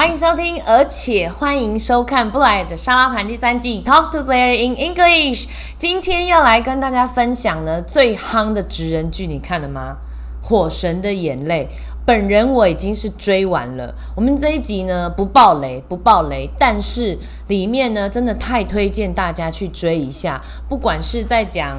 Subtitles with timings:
[0.00, 5.46] 欢迎收听，而且欢迎收看布莱的沙拉盘第三季 Talk to Blair in English。
[5.78, 9.98] 今天要来跟大家分享呢最夯的职人剧，你看了吗？
[10.42, 11.68] 《火神的眼泪》。
[12.06, 13.94] 本人我已经是追完了。
[14.16, 17.16] 我们这一集呢不爆雷，不爆雷，但是
[17.46, 20.42] 里面呢真的太推荐大家去追一下。
[20.68, 21.76] 不管是在讲，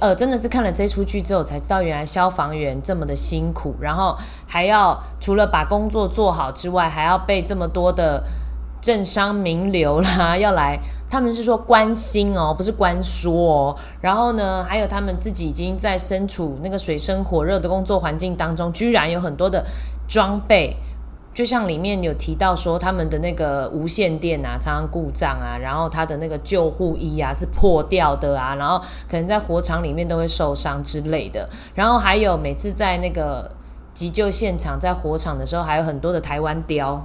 [0.00, 8.22] 呃，真的是看了这出剧之后才知道，原来消防员这么的辛苦，然后还要除了把工作做好之外，还要被这么多的。
[8.80, 10.78] 政商名流啦，要来，
[11.10, 13.76] 他们是说关心哦，不是关说哦。
[14.00, 19.64] 然后呢，还有他们自己已经在身处那个水深火热的工作环境当中，居然有很多的
[20.06, 20.76] 装备，
[21.34, 31.48] 就像里面有提到说，他们的那个无线电啊常常故障啊，然后他的那个救护衣啊是破掉的啊，然后可能在火场里面都会受伤之类的。
[31.74, 33.50] 然后还有每次在那个
[33.92, 37.04] 急救现场，在火场的时候，还有很多的台湾雕。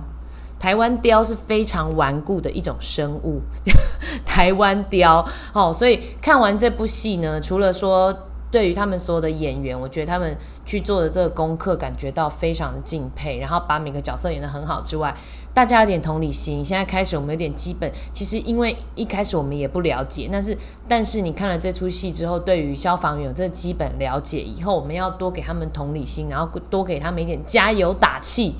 [0.62, 3.42] 台湾雕是非常顽固的一种生物，
[4.24, 8.16] 台湾雕哦，所以看完这部戏呢，除了说
[8.52, 15.12] 对于他们所有的演员，我觉得他们去做的这个功课感觉到非常的敬佩，然后把每个角色演得很好之外，
[15.52, 16.64] 大家有点同理心。
[16.64, 20.56] 现在开始我们有点基本，其实因为一开始我们也不了解，但是
[20.88, 28.54] 但是你看了这出戏之后，对于消防员有这基本了解以后，我们要多给他们同理心，然后多给他们一点加油打气。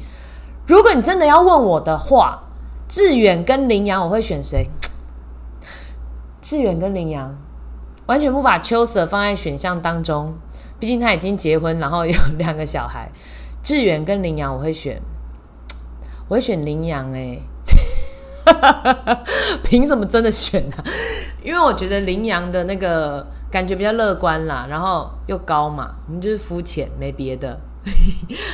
[0.68, 2.44] 如果你真的要问我的话，
[2.88, 4.66] 志远跟羚羊，我会选谁？
[6.42, 7.36] 志远跟羚羊，
[8.06, 10.34] 完全不把秋色放在选项当中。
[10.80, 13.12] 毕竟他已经结婚，然后有两个小孩。
[13.62, 15.02] 志远跟羚羊，我会选，
[16.28, 17.12] 我会选羚羊。
[17.14, 17.38] 哎，
[19.64, 20.78] 凭什么真的选呢？
[21.44, 27.60] 因为我觉得羚羊的那个感觉比较乐观啦，然后又高嘛，我们就是肤浅，没别的。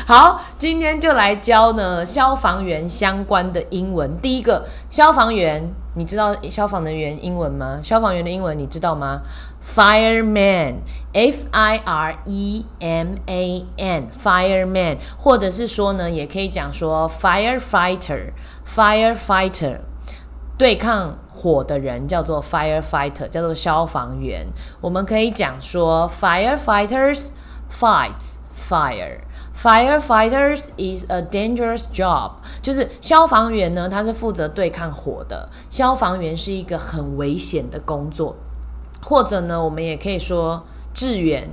[0.05, 4.17] 好，今天就来教呢消防员相关的英文。
[4.19, 7.81] 第一个，消防员，你知道消防人员英文吗？
[7.83, 9.23] 消防员的英文你知道吗
[9.61, 19.79] ？Fireman，F I R E M A N，Fireman，或者是说呢，也可以讲说 Firefighter，Firefighter，
[20.57, 24.47] 对抗火的人叫做 Firefighter，叫做消防员。
[24.79, 27.31] 我们可以讲说 Firefighters
[27.69, 28.37] fights。
[28.67, 29.21] Fire.
[29.55, 35.49] Firefighters is a dangerous job，就是消防员呢，他是负责对抗火的。
[35.69, 38.35] 消防员是一个很危险的工作，
[39.01, 40.63] 或者呢，我们也可以说
[40.93, 41.49] 志远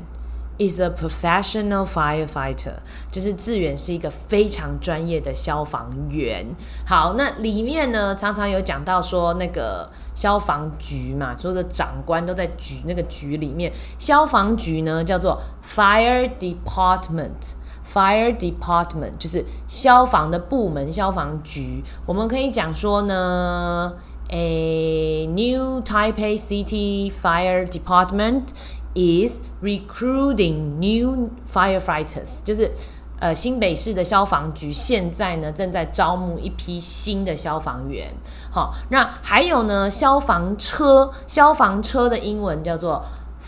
[0.59, 2.75] is a professional firefighter，
[3.11, 6.47] 就是志远是一个非常专业的消防员。
[6.87, 9.91] 好，那里面呢，常常有讲到说那个。
[10.15, 13.73] 消防局嘛，所有的长官都在局那个局里面。
[13.99, 21.83] 消防局呢叫做 fire department，fire department 就是消防的部门，消防局。
[22.07, 23.93] 我们可以讲说呢
[24.29, 28.51] ，a new Taipei City Fire Department
[28.95, 32.73] is recruiting new firefighters，就是。
[33.21, 38.13] 呃，新北市的消防局现在呢正在招募一批新的消防员。
[38.51, 43.03] 好，那还有呢，消防车，消防车的英文叫做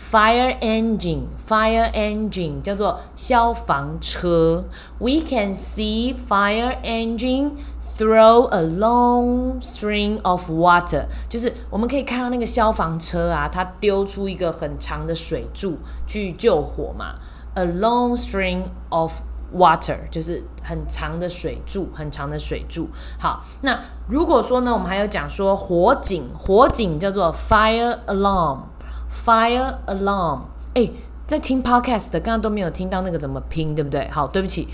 [0.09, 4.63] fire engine，fire engine 叫做消防车。
[4.97, 7.51] We can see fire engine
[7.97, 17.15] throw a long string of water，就是我们可以看到那个消防车啊，它丢出一个很长的水柱去救火嘛。
[17.55, 19.19] A long string of
[19.55, 22.89] Water 就是很长的水柱，很长的水柱。
[23.17, 30.41] 好，那如果说呢，我们还有讲说火警，火警叫做 fire alarm，fire alarm。
[30.75, 30.91] 哎，
[31.25, 34.09] 在听 podcast 的，刚刚都没有听到那个怎么拼，对不对？
[34.11, 34.67] 好，对不起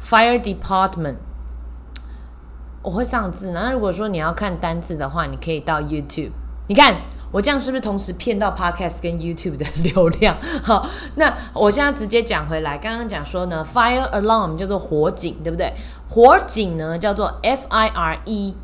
[0.00, 1.16] ，fire department。
[2.82, 6.30] 我会上字，那如果说你要看单字的话，你可以到 YouTube，
[6.68, 6.96] 你看。
[7.32, 10.36] 我这样是不是同时骗到 Podcast 跟 YouTube 的流量？
[10.64, 15.72] 好，那我现在直接讲回来，刚刚讲说呢，Fire Alarm 叫做火警，对不对？
[16.08, 18.56] 火警呢叫做 F I R E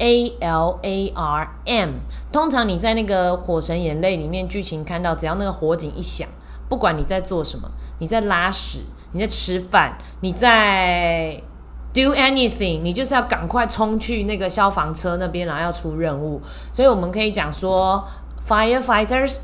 [0.00, 1.90] A L A R M。
[2.30, 6.28] 通常你在那个《火神眼泪》里面剧情看到，只要那个火警一响，
[6.68, 7.70] 不管你在做什么，
[8.00, 8.80] 你在拉屎，
[9.12, 11.42] 你在吃饭，你在。
[11.94, 16.40] Do anything，你就是要赶快冲去那个消防车那边，然后要出任务。
[16.72, 18.04] 所以我们可以讲说
[18.46, 19.40] ，firefighters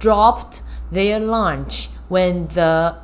[0.00, 0.60] dropped
[0.92, 2.94] their lunch when the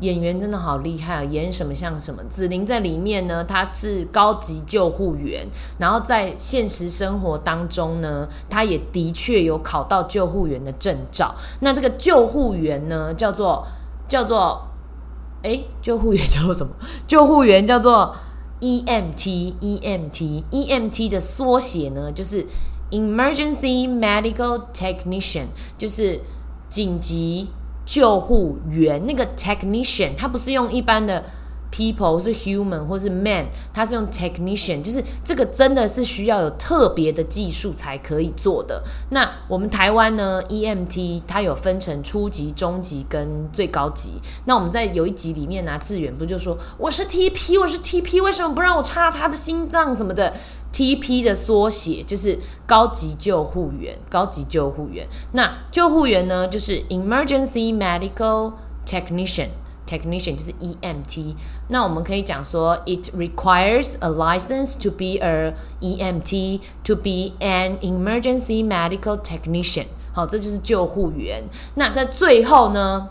[0.00, 2.22] 演员真的好厉害啊，演什么像什么。
[2.24, 5.46] 紫菱在里面呢，她是高级救护员，
[5.78, 11.34] 然后在现实生活当中呢，她也的确有考到救护员的证照。
[11.60, 13.66] 那这个救护员呢，叫做
[14.06, 14.68] 叫做。
[15.44, 16.72] 哎，救护员叫做什么？
[17.06, 18.16] 救护员叫做
[18.60, 22.44] E M T E M T E M T 的缩写呢，就是
[22.90, 25.46] Emergency Medical Technician，
[25.76, 26.20] 就是
[26.68, 27.50] 紧急
[27.84, 29.04] 救护员。
[29.06, 31.22] 那个 Technician，它不是用一般的。
[31.74, 38.80] People 是 human 或是 man，它是用 technician，就是这个真的是需要有特别的技术才可以做的。
[39.10, 44.20] 那我们台湾呢，EMT 它有分成初级、中级跟最高级。
[44.44, 50.32] 那我们在有一集里面拿，志远不就说我是 TP，我是 TP，为什么不让我插他的心脏什么的
[50.72, 52.38] ？TP 的缩写就是
[52.68, 55.08] 高级救护员，高级救护员。
[55.32, 58.52] 那救护员呢，就是 emergency medical
[58.86, 59.48] technician。
[59.94, 61.36] Technician 就是 EMT，
[61.68, 69.84] 那我们可以讲说，it requires a license to be a EMT to be an emergency medical technician。
[70.12, 71.44] 好，这就是救护员。
[71.76, 73.08] 那在最后呢，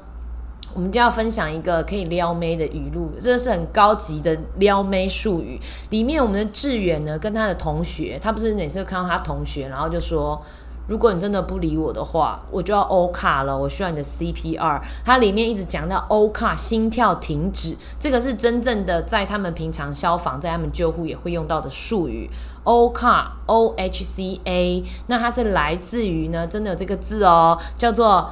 [0.73, 5.59] 我们就要分享一个可以撩妹的语录，这个是很高级的撩妹术语。
[5.89, 10.41] 里面我们的志远呢，跟他的同学，他不是每次看到他同学，然后就说。
[10.85, 13.57] 如果你真的不理我的话，我就要 O 卡了。
[13.57, 14.81] 我需要你的 CPR。
[15.05, 22.29] 它里面一直讲到 O 卡，心跳停止，这个是真正的在他们平常消防、在他们救护也会用到的术语。
[22.63, 28.31] O 卡 O H C A，那它是来自于呢，真的有这个字哦，叫做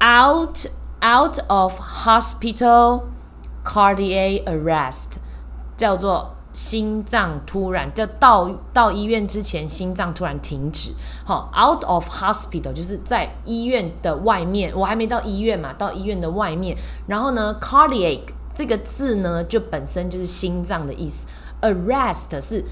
[0.00, 0.66] Out
[1.02, 3.02] Out of Hospital
[3.64, 5.16] Cardiac Arrest，
[5.76, 6.35] 叫做。
[6.56, 10.90] 心脏突然就到到医院之前，心脏突然停止。
[11.22, 16.74] 好，out of hospital 就是在医院的外面，我还没到医院嘛，到医院的外面。
[17.06, 18.20] 然后呢，cardiac
[18.54, 21.26] 这个字呢，就本身就是心脏的意思。
[21.60, 22.64] arrest 是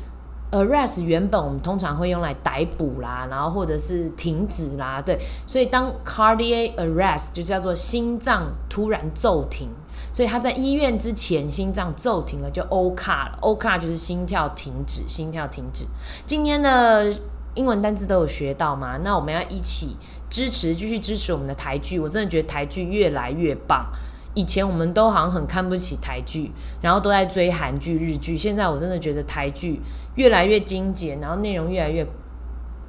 [0.51, 5.19] arrest 原本我们通常会用来逮捕啦，然后或者是停止啦，对。
[5.47, 9.69] 所以当 cardiac arrest 就叫做心脏突然骤停。
[10.13, 13.39] 所以他在医院之前心脏骤停了，就 O 卡了。
[13.41, 15.85] O 卡就是心跳停止，心跳停止。
[16.27, 17.13] 今天的
[17.55, 18.99] 英文单词都有学到吗？
[19.03, 19.97] 那我们要一起
[20.29, 21.99] 支持，继续支持我们的台剧。
[21.99, 23.87] 我真的觉得台剧越来越棒。
[24.35, 26.51] 以前我们都好像很看不起台剧，
[26.83, 28.37] 然后都在追韩剧、日剧。
[28.37, 29.81] 现在我真的觉得台剧
[30.17, 32.05] 越来越精简，然后内容越来越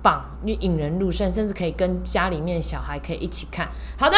[0.02, 3.70] 棒，越引人入胜，甚至可以跟家里面小孩可以一起看。
[3.98, 4.18] 好的。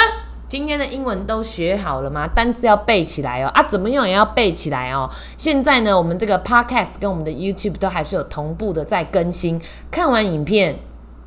[0.49, 2.27] 今天的英文都学好了吗？
[2.27, 3.47] 单词要背起来哦！
[3.53, 5.09] 啊，怎么用也要背起来哦！
[5.35, 9.61] 现在呢，我们这个 podcast 跟我们的 YouTube 都还是有同步的在更新。
[9.91, 10.79] 看完影片，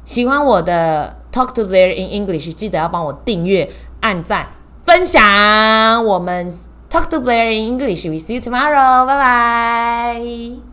[0.05, 4.49] 喜欢我的 Talk to Blair in English，记得要帮我订阅、按赞、
[4.87, 5.23] 分享。
[6.05, 6.51] 我们
[6.89, 10.70] Talk to Blair in English，we see you tomorrow，拜拜。